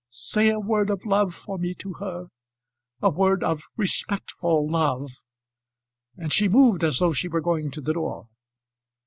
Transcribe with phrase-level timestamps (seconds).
[0.09, 2.29] Say a word of love for me to her;
[3.03, 5.11] a word of respectful love."
[6.17, 8.25] And she moved as though she were going to the door.